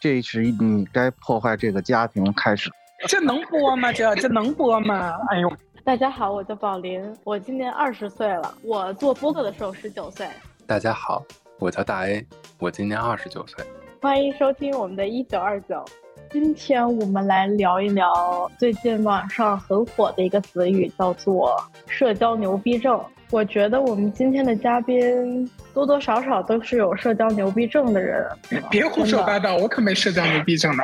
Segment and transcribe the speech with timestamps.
[0.00, 2.70] 这是你该破坏这个家庭开始。
[3.06, 3.92] 这能播吗？
[3.92, 5.12] 这这能播吗？
[5.28, 5.52] 哎呦！
[5.84, 8.54] 大家好，我叫宝林，我今年二十岁了。
[8.62, 10.26] 我做播客的时候十九岁。
[10.66, 11.22] 大家好，
[11.58, 12.26] 我叫大 A，
[12.58, 13.62] 我今年二十九岁。
[14.00, 15.84] 欢迎收听我们的一九二九。
[16.30, 22.98] 今天我们来聊一聊最近网上很火的一个词语，叫做“社交牛逼症”。
[23.32, 28.28] 我觉得我们今天的嘉宾多多少少都是有社交牛逼症的人。
[28.68, 30.82] 别胡说八道，我可没社交牛逼症呢。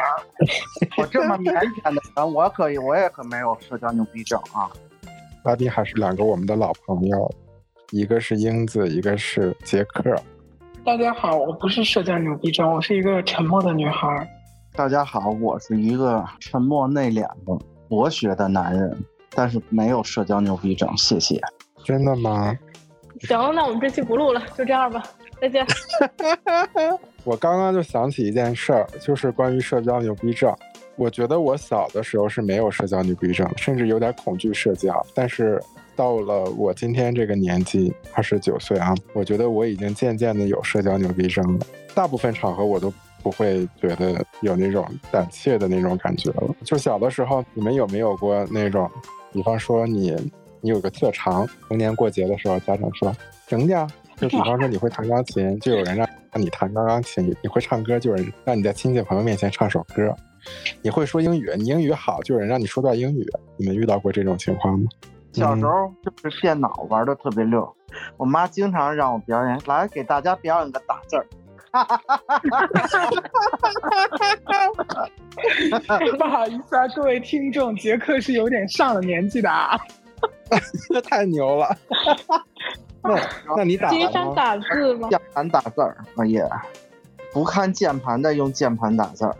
[0.96, 4.71] 我这么腼腆的人，我可以，我也可没有社交牛逼症啊。
[5.45, 7.29] 嘉宾还是两个我们的老朋友，
[7.90, 10.15] 一个是英子，一个是杰克。
[10.85, 14.07] 大家好，我不是社交牛逼症，我是一个沉默的女孩。
[14.73, 18.96] 大家好，我是一个沉默内敛的博学的男人，
[19.35, 20.89] 但是没有社交牛逼症。
[20.96, 21.40] 谢谢。
[21.86, 22.58] 真的吗？
[23.21, 25.04] 行，那我们这期不录了，就这样吧，
[25.40, 25.64] 再见。
[27.22, 30.53] 我刚刚就想起一件事儿，就是关于社交牛逼症。
[30.96, 35.01] 我觉得我小的时候是没有社交牛逼症，甚至有点恐惧社交。
[35.14, 35.62] 但是
[35.95, 41.67] 到了我今天这个年纪，二十九岁啊，我觉得我已经渐渐的有社交牛逼症了。
[41.95, 42.92] 大部分场合我都。
[43.23, 46.55] 不会觉得有那种胆怯的那种感觉了。
[46.62, 48.89] 就小的时候，你们有没有过那种，
[49.33, 50.14] 比方说你
[50.61, 53.15] 你有个特长，逢年过节的时候，家长说
[53.47, 60.13] 整点， 就比方说你会弹钢琴，就有人让让你弹钢琴；你会唱歌，就有人让你在亲戚朋友面前唱首歌；
[60.83, 63.27] 你会说英语，你英语好，就有人让你说段英语。
[63.57, 64.87] 你们遇到过这种情况吗？
[65.33, 67.77] 小时候就是电脑玩的特别溜，
[68.17, 71.27] 我妈经常让我表演，来给大家表演个打字儿。
[71.73, 72.48] 哈哈哈哈哈！
[72.48, 72.59] 哈
[75.87, 79.79] 哈哈不好意思啊，各位听众，杰克是有点上了年纪的啊。
[80.89, 81.77] 这 太牛了！
[83.02, 83.20] 那
[83.56, 85.08] 那你打金山打字吗？
[85.08, 86.64] 键盘打字儿，哎呀，
[87.33, 89.34] 不看键盘的用键盘打字儿。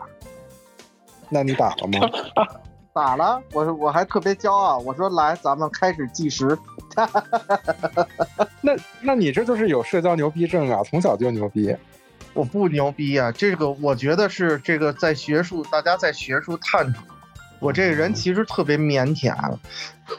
[1.29, 2.09] 那你打了吗？
[2.93, 6.57] 打了，我我还特别骄傲，我说来，咱们开始计时。
[8.61, 11.75] 那那你这就是有社交牛逼症啊，从小就牛逼。
[12.33, 17.03] 我不牛逼啊，这个我觉得是这个在学术，大家在学术探讨。
[17.59, 19.57] 我这个人其实特别腼腆，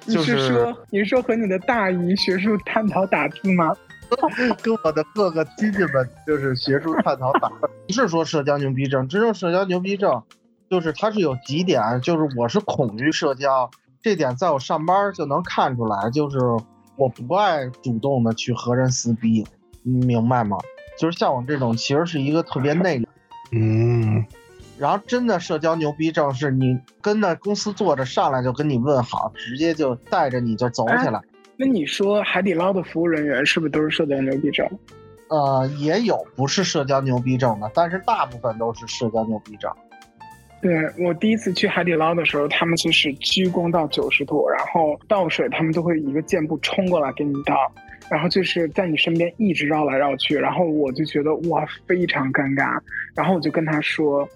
[0.07, 3.75] 就是说，你是说和你的大姨学术探讨打字吗？
[4.63, 10.23] 跟我的各个亲戚们就是学术探讨打字，不是说社交牛逼症，真正社交牛逼症
[10.71, 13.71] 就是它是有几点，就是我是恐惧社交，
[14.03, 16.39] 这点在我上班就能看出来，就是
[16.97, 19.47] 我不爱主动的去和人撕逼，
[19.83, 20.57] 你明白吗？
[20.99, 23.07] 就是像我这种，其实是一个特别内敛，
[23.53, 24.25] 嗯，
[24.79, 31.21] 然后真的社交牛逼症是你跟那公司坐着，上来就跟你问好，直接就带着你就走起来。
[31.57, 34.67] 那你说海底捞的服务人员是不是都是社交牛逼症？
[35.29, 39.71] 呃，也有不是社交牛逼症的，但是大部分都是社交牛逼症。
[40.61, 47.55] 对我第一次去海底捞的时候，他们就是鞠躬到九十度，然后倒水，他们都会一个箭步冲过来给你倒。
[48.11, 52.81] 然后就是在你身边一直绕来绕去，然后我就觉得哇非常尴尬，
[53.15, 54.27] 然后我就跟他说，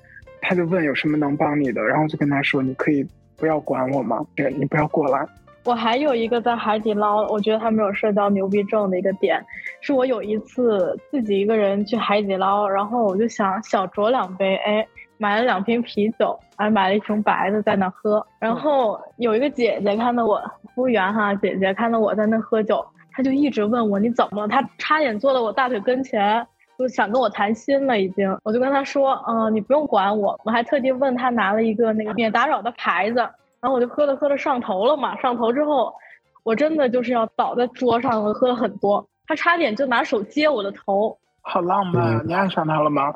[0.43, 3.07] 他就问有什么能帮你的，然后就跟他说你可以
[3.39, 4.23] 不要管我吗？
[4.37, 5.27] 对你不要过来。
[5.65, 9.41] 我还有一个在海底捞，我觉得他没有社交牛逼症的一个点，
[9.81, 14.87] 是我有一次自己一个人去海底捞，然后我就想小酌两杯，哎，
[15.19, 20.43] 买了两瓶啤酒，还买了一瓶白的在那喝，然后有一个姐姐看到我，
[20.75, 22.85] 服务员哈，姐姐看到我在那喝酒。
[23.15, 24.49] 她就一直问我你怎么了？
[24.49, 26.45] 他差点坐到我大腿跟前，
[26.79, 28.01] 就想跟我谈心了。
[28.01, 30.39] 已经，我就跟他说，嗯，你不用管我。
[30.45, 33.19] 我还特地问他拿了一个那个免打扰的牌子。
[33.61, 35.17] 然后我就喝了喝了上头了嘛。
[35.21, 35.95] 上头之后，
[36.43, 39.07] 我真的就是要倒在桌上了，喝了很多。
[39.27, 42.27] 他差点就拿手接我的头，好浪漫。
[42.27, 43.15] 你爱上他了吗？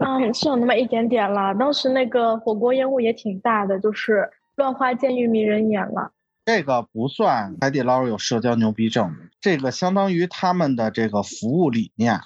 [0.00, 1.54] 嗯，是有那么一点点了。
[1.54, 6.10] 当时那个火锅烟雾也挺大的，就是乱花渐欲迷人眼了。
[6.44, 12.20] 这个不算海底捞有社交牛逼症，这个相当于他们的这个服务理念，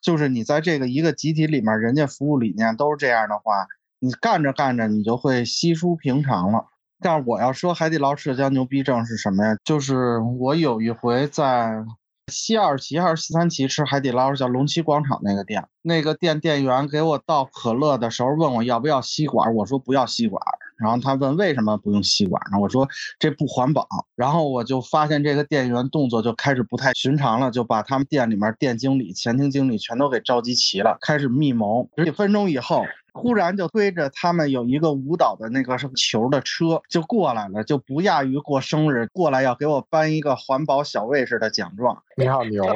[0.00, 3.68] 就是你在这个一个集体里面，人家服务理念都是这样的话，
[4.00, 6.66] 你干着干着你就会稀疏平常了。
[7.00, 9.56] 但是我要说海底捞社交牛逼症是什么呀？
[9.64, 11.84] 就是我有一回在
[12.26, 20.42] 西二旗还是西三旗吃海底捞，叫龙旗广场那个店，那个店店员给我倒可乐的时候问我要不要吸管，我说不要吸管。
[20.80, 22.58] 然后他问为什么不用吸管呢？
[22.58, 22.88] 我说
[23.18, 23.86] 这不环保。
[24.16, 31.88] 然后我就发现这个店员动作就开始不太寻常了，就把他们店里面店经理、前厅经理全都给召集齐了，开始密谋。
[31.96, 42.02] 十几分钟以后，忽然就推着他们有一个舞蹈的那个什么球的车就过来了，就不亚于过生日过来要给我颁一个环保小卫士的奖状。
[42.16, 42.74] 你好牛啊！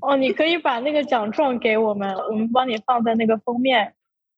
[0.00, 3.94] 哦，你可以把那个奖状给我们，我们帮你放在那个封面。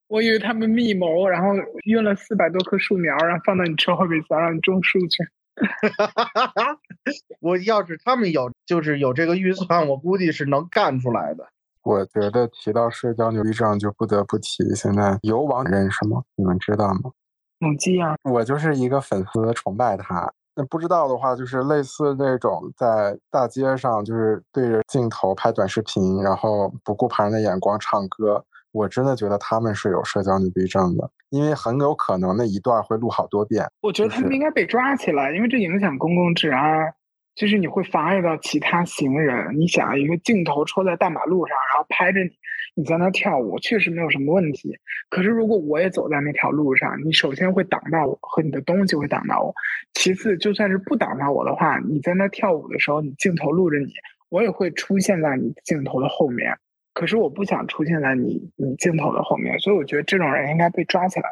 [0.08, 1.48] 我以为他们密谋，然后
[1.84, 5.24] 运了四百多棵树苗，然后放到你车后备箱让你种树去。
[7.40, 11.46] 我要是他们有，就是有这个预算，我估计是能干出来的。
[11.82, 16.22] 我觉得提到社交牛逼症，就不得不提现在有网认识吗？
[16.36, 17.10] 你们知道吗？
[17.58, 20.30] 母鸡啊，我就是一个粉丝，崇拜他。
[20.54, 28.44] 那不知道的话，就是类似这种在大街上，就是对着镜头拍短视频，然后不顾旁人的眼光唱歌。
[28.76, 33.64] 我真的觉得他们是有社交牛逼症的，因为很有可能那一段会录好多遍。
[33.80, 36.92] 我觉得他们应该被抓起来，因为这影响公共治安。
[37.34, 39.58] 就是你会妨碍到其他行人。
[39.58, 42.30] 你想，一个镜头戳在大马路上，然后拍着你，
[42.76, 44.74] 你在那跳舞，确实没有什么问题。
[45.10, 49.54] 可是如果我也走在那条路上，你首先会挡到我，和你的东西会挡到我。
[49.92, 53.92] 其次，就算是不挡到我的话，你在那跳舞的时候，你镜头录着你，
[54.30, 56.56] 我也会出现在你镜头的后面。
[56.96, 61.28] 可是我不想出现在你你镜头的后面，所以我觉得这种人应该被抓起来。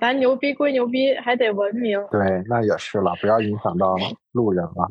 [0.00, 1.98] 咱牛逼归牛逼，还得文明。
[2.08, 3.96] 对，那也是了，不要影响到
[4.30, 4.88] 路人了。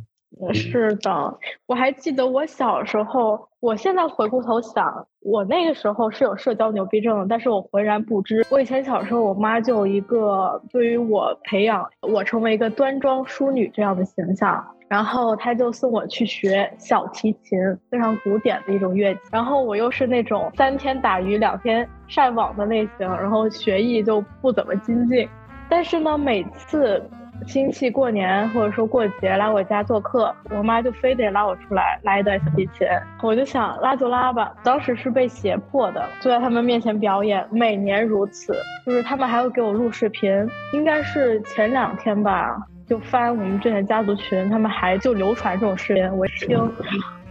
[0.53, 8.45] 是的，我还记得我小时候，我现在回过头想，我那个时候是有社交牛逼症，但是我浑然不知。
[8.51, 17.57] 我以前小时候，我妈就有一个对于我培养我成为一个端庄淑女这样的形象，然后她就送我去学小提琴，
[17.89, 19.21] 非常古典的一种乐器。
[19.31, 25.27] 然后我又是那种三天打鱼两天晒网的类型，然后学艺就不怎么精进，
[25.68, 27.01] 但是呢，每次。
[27.45, 32.88] 亲戚过年或者说过节来我家做客，我妈就非得拉我出来拉一段小提琴，
[33.22, 34.54] 我就想拉就拉吧。
[34.63, 38.57] 当时是被胁迫的，就在他们面前表演，每年如此。
[38.86, 40.30] 就是他们还会给我录视频，
[40.74, 46.18] 应该是前两天吧，就翻我们之前家族群，他们还就流传这种视频。
[46.18, 46.72] 我一听，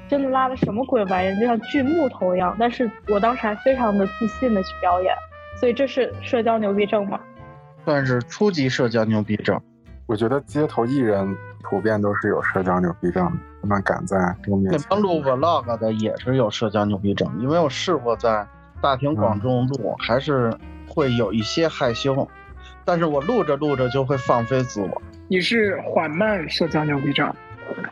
[0.08, 2.56] 真的拉的什么鬼玩意，就像锯木头一样。
[2.58, 5.14] 但是我当时还非常的自信的去表演，
[5.60, 7.20] 所以这是社交牛逼症吗？
[7.84, 9.60] 算是初级社交牛逼症。
[10.06, 13.28] 我觉得街头艺人普遍都是有社交牛逼症，
[13.60, 18.46] 他们敢在路面前录 vlog 的也是有社交牛逼症，因为我试过在
[18.80, 20.56] 大庭广众录，还是
[20.88, 22.28] 会有一些害羞，
[22.84, 25.02] 但是我录着录着就会放飞自我。
[25.26, 27.28] 你是缓慢社交牛逼症，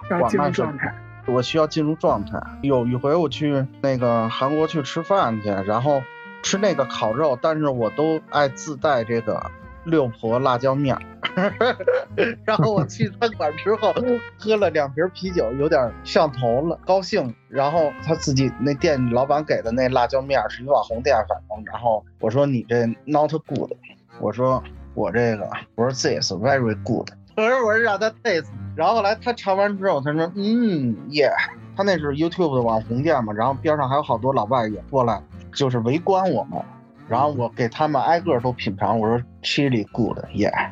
[0.09, 0.95] 要进入状态。
[1.27, 2.41] 我需要进入状态。
[2.63, 6.01] 有一回我去那个韩国去吃饭去，然后
[6.45, 9.51] 吃那个烤肉，但是我都爱自带这个
[9.85, 11.03] 六婆辣椒面儿。
[12.45, 13.93] 然后我去餐馆之后
[14.39, 17.35] 喝了两瓶啤酒，有点上头了，高兴。
[17.49, 21.65] 然后他自己那店老板给的那辣椒面是一网红店，反正。
[21.67, 23.73] 然后我说你这 not good，
[24.21, 24.63] 我说
[24.95, 28.47] 我这个我说 this very good，我说我是让他 taste。
[28.77, 31.33] 然后后来他尝完之后，他说嗯耶，
[31.77, 35.21] 他那是 YouTube 的网红店嘛，然后边上还有好多老外也过来，
[35.53, 36.61] 就是围观我们。
[37.09, 40.71] 然后我给他们挨个都品尝，我说 chili good yeah，。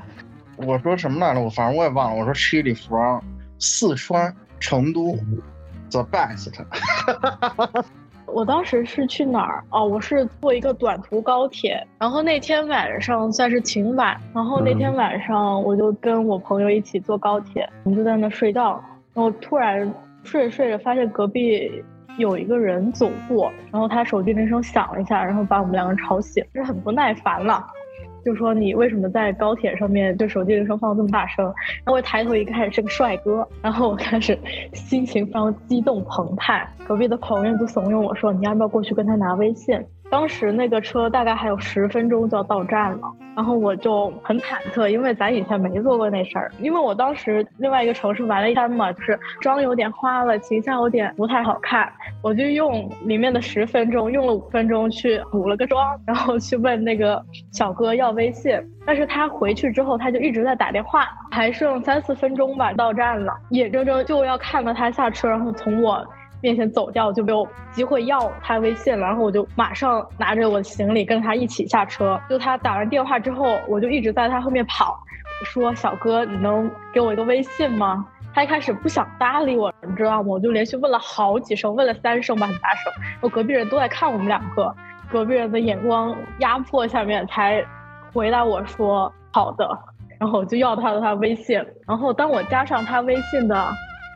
[0.57, 1.41] 我说什么来着？
[1.41, 2.21] 我反正我也忘了。
[2.21, 3.21] 我说 Chili from
[3.59, 5.17] 四川成都
[5.91, 6.53] ，the best。
[8.27, 9.65] 我当时是去哪儿？
[9.71, 11.85] 哦，我是坐一个短途高铁。
[11.99, 14.17] 然后那天晚上算是挺晚。
[14.33, 18.83] 然后那天晚上我就跟我朋友一起坐高铁，我们就在那睡觉。
[19.15, 19.93] 然后突然
[20.23, 21.83] 睡着睡着，发现隔壁
[22.19, 23.53] 有一个人走过。
[23.71, 27.67] 然后他手机铃声响了一下，然后把我们两个吵醒，是很不耐烦了。
[28.25, 31.45] 就说你为什么在高铁上面就手机铃声放这么大声？
[31.45, 34.39] 然后我抬头一看是个帅哥，然后我开始
[34.73, 36.69] 心情非常激动澎湃。
[36.87, 39.77] 隔壁的朋友就怂恿我说：“你要不要过去跟他拿微信？”
[40.13, 46.53] 当时那个车大概还有十分钟就要到站了，然后我就很忐忑，因为咱以前没做过那事儿。
[46.59, 51.91] 因为我当时另外一个城市玩了一天嘛，就是妆有点花了，形象有点不太好看，
[52.23, 58.55] 我就用里面的十分钟，用了五分钟去补了个妆，然后去问那个小哥要微信。
[58.85, 66.07] 但是他回去之后，他就一直在打电话，还剩三四分钟吧到站了，眼睁睁就要看到他下车，然后从我。
[66.43, 72.21] 面前走掉就没有机会要他微信了，然后我就马上拿着我的行李跟他一起下车。
[72.29, 74.99] 就他打完电话之后，我就一直在他后面跑，
[75.45, 78.05] 说小哥，你能给我一个微信吗？
[78.35, 80.29] 他一开始不想搭理我，你知道吗？
[80.29, 82.93] 我就连续问了好几声，问了三声吧，很大声。
[83.21, 84.75] 我隔壁人都在看我们两个，
[85.09, 87.65] 隔壁人的眼光压迫下面才
[88.13, 89.79] 回答我说好的，
[90.19, 91.65] 然后我就要他的他微信。
[91.87, 93.69] 然后当我加上他微信的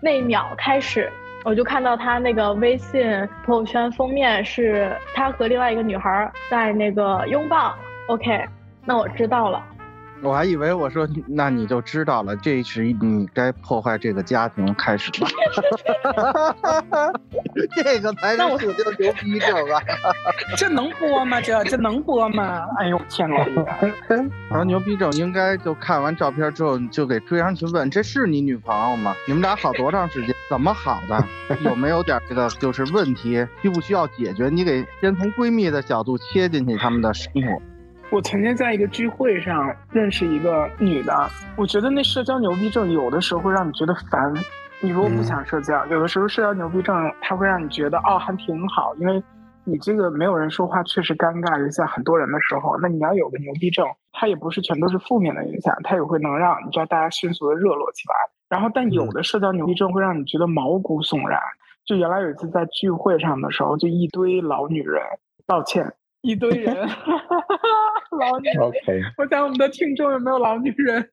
[0.03, 1.09] 那一秒开始。
[1.47, 3.01] 我就看到他那个微信
[3.45, 7.73] 朋友圈封面是他和另外一个女孩在那个拥抱。
[8.09, 8.45] OK，
[8.85, 9.65] 那我知道了。
[10.23, 15.29] 我还以为我说那你就知道了，这是你该破坏这个家庭开始了。
[17.77, 19.81] 这个才是社交牛逼症啊！
[20.57, 21.41] 这能播吗？
[21.41, 22.67] 这这能播吗？
[22.79, 23.37] 哎呦天哪！
[24.51, 29.15] 然后牛逼症应该就看完照片之后，你就给追上去问：“这是你女朋友吗？
[29.27, 30.35] 你们俩好多长时间？
[30.51, 31.25] 怎么好的？
[31.61, 33.47] 有没有点这个就是问题？
[33.63, 34.49] 需不需要解决？
[34.49, 37.63] 你给先从闺蜜的角度切进去他们的生活。”
[38.11, 44.33] 我曾经在一个聚会上认识一个女的，我觉得那社交牛逼症有的时候会让你觉得烦。
[44.81, 49.23] 你如果不想社交，有的时候社交牛逼症它会让你觉得哦还挺好，因为
[49.65, 52.79] 你这个没有人说话确实尴尬，尤其在很多人的时候。
[52.81, 58.15] 那你要有个牛逼症，它也不是全都是负面的影响，它也会能让你知道大家迅速的热络起来。
[58.49, 61.41] 然后，但有的社交牛逼症会让你觉得毛骨悚然。
[61.85, 65.03] 就原来有一次在聚会上的时候，就一堆老女人，
[65.47, 65.93] 道歉。
[66.23, 66.75] 一堆人，
[68.19, 69.03] 老女人。
[69.19, 71.11] 我想我们的听众有没有老女人？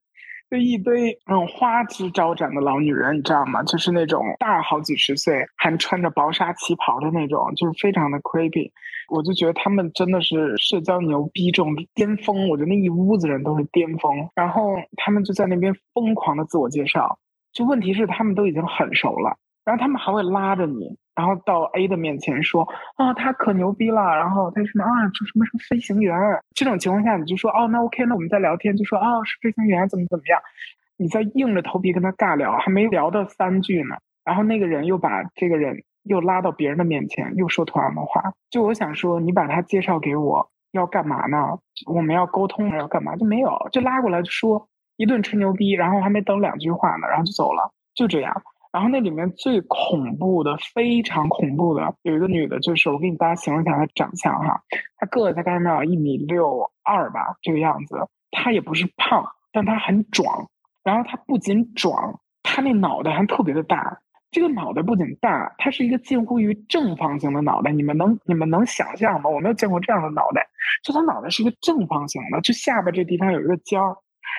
[0.50, 3.64] 就一堆那种花枝招展的老女人，你知道吗？
[3.64, 8.72] 就是那种大好几十岁，还穿着薄纱旗袍的那种，就是非常的 creepy。
[9.10, 12.50] 我就觉得他们真的是社交牛逼这种巅峰。
[12.50, 17.18] 我觉得那一屋子人都是巅峰，然后他们就在那边疯狂的自我介绍。
[17.52, 20.98] 就问题是他们都已经很熟了，然后他们还会拉着你。
[21.15, 24.01] 然后到 A 的面前说啊，他可牛逼了。
[24.15, 26.15] 然后他什么啊，就什么什么飞行员。
[26.55, 30.41] 这种情况下，你就说哦，那 OK，那我们再聊天，就说哦，是飞行员，怎么怎么样。
[30.98, 38.34] 你在硬着头皮跟他尬聊，还没聊到三句呢，然后那个人又把这个人又拉到别人的面前，又说同样的话。
[38.50, 41.60] 就我想说，你把他介绍给我，要干嘛呢？
[41.88, 43.15] 我们要沟通，还要干嘛？
[43.15, 44.67] 就没有，就拉过来就说
[44.98, 48.41] 一顿吹牛逼，然后还没等两句话呢，然后就走了，就这样。
[48.74, 54.60] 然后那里面最恐怖的，非常恐怖的，有一个女的，就是我给你大家形容一下她长相哈，
[54.98, 57.96] 她个子大概有一米六二吧，这个样子。
[58.32, 60.50] 她也不是胖，但她很壮。
[60.84, 64.00] 然后她不仅壮，她那脑袋还特别的大。
[64.32, 67.72] 这个脑袋不仅大，它是一个近乎于正方形的脑袋。
[67.72, 69.30] 你们能你们能想象吗？
[69.30, 70.48] 我没有见过这样的脑袋，
[70.84, 73.96] 就她脑袋是一个正方形的，就下巴这地方有一个尖儿。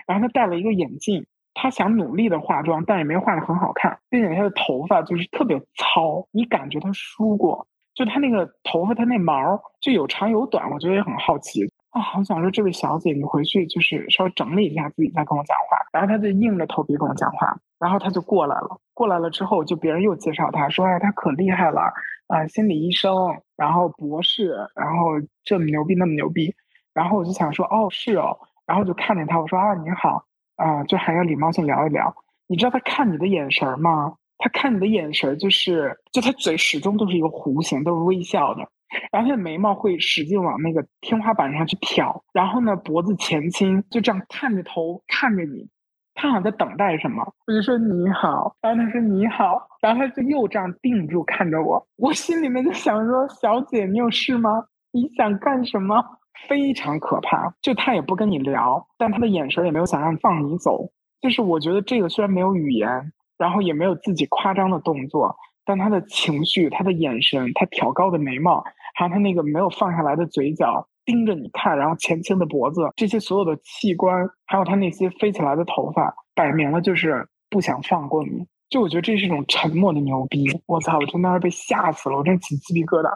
[0.09, 1.25] 然后她戴了一个眼镜。
[1.55, 12.03] 他想努力的化妆，但也没画的很好看，并且他的头发就是特别糙，你感觉他梳过，就他那个头发，他那毛就有长有短，我觉得也很好奇啊。
[12.19, 15.79] 我想说，这位小姐，你回去就是稍微整理一下自己再跟我讲话。
[15.93, 18.81] 然后他就硬着头皮跟我讲话，然后他就过来了。
[18.93, 21.83] 过来了之后，就别人又介绍他说，哎，他可厉害了
[22.27, 23.15] 啊，心理医生，
[23.57, 25.13] 然后博士，然后
[25.45, 26.53] 这么牛逼那么牛逼。
[26.93, 28.37] 然后我就想说，哦，是哦。
[28.67, 30.25] 然后就看见他，我说啊，你好。
[30.57, 32.15] 啊，就还要礼貌性聊一聊。
[32.47, 34.15] 你知道他看你的眼神吗？
[34.39, 38.69] 他看你的眼神就是，就他嘴始终都是一个弧形，都是微笑的。
[39.11, 45.69] 然后他的眉毛会使劲往那个天花板上去挑，然后呢，脖子前倾，就这样探着头看着你。
[46.17, 47.25] 他好像在等待什么。
[47.47, 51.85] 我就说你好，然后他说你好，然后他就又这样定住看着我。
[51.97, 54.67] 我心里面就想说，小姐，你有事吗？
[54.93, 56.05] 你想干什么？
[56.49, 60.91] 非常可怕，就他也不跟你聊，但他的眼神也没有想让放你走。
[61.21, 68.63] 就是我觉得这个虽然没有语言，然后也没有自己夸张的动作，但他的情绪、他的眼神、他挑高的眉毛，
[68.95, 78.47] 还有他那个没有放下来的嘴角盯着你看，然后前倾的脖子，这些所有的器官，还有他那些飞起来的头发，摆明了就是不想放过你。
[78.71, 80.47] 就我觉得这是一种沉默的牛逼。
[80.67, 80.99] 我操！
[80.99, 83.11] 我真的是被吓死了，我真起鸡皮疙瘩。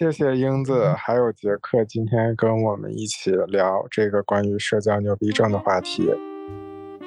[0.00, 6.10] 谢谢英子，还有杰克，今天跟我们一起聊这个关于社交牛逼症的话题。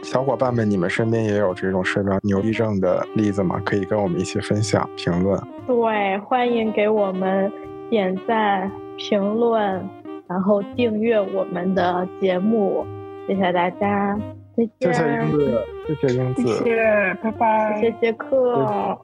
[0.04, 3.60] 小伙伴们，你们身边也有这种社交牛逼症的例子吗？
[3.66, 5.42] 可以跟我们一起分享、评论。
[5.66, 7.52] 对，欢迎给我们
[7.90, 9.90] 点赞、评论，
[10.28, 12.86] 然后订阅我们的节目。
[13.26, 14.16] 谢谢大家，
[14.56, 14.94] 再见。
[14.94, 19.00] 谢谢英子，谢谢英子，谢谢，拜拜，谢谢杰克。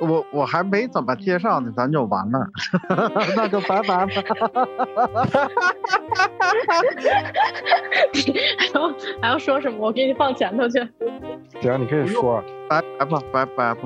[0.00, 2.46] 我我还没怎么介绍呢，咱就完了，
[3.36, 4.08] 那就拜拜吧。
[8.58, 9.78] 还要还要说什么？
[9.80, 10.78] 我给你放前头去。
[11.60, 13.80] 行，你可以说，拜拜吧，拜拜吧，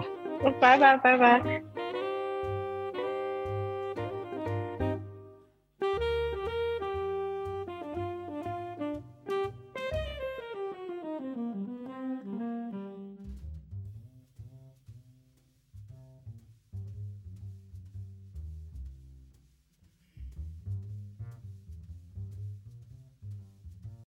[0.61, 1.63] 拜拜拜拜。